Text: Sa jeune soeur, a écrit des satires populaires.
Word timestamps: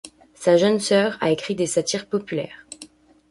Sa 0.33 0.57
jeune 0.57 0.79
soeur, 0.79 1.15
a 1.21 1.29
écrit 1.29 1.53
des 1.53 1.67
satires 1.67 2.07
populaires. 2.09 2.65